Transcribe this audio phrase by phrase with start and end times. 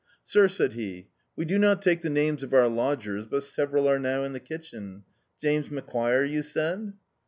[0.23, 3.99] "Sir," said he, "we do not take the names of our lodgers, but several are
[3.99, 5.03] now in the kitchen.
[5.39, 6.93] James Macquire, you said?"